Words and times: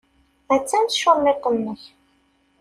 Attan 0.55 0.83
tculliḍt-nnek. 0.85 1.81